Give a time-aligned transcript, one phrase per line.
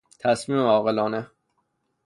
[0.19, 1.31] تصمیم عاقلانه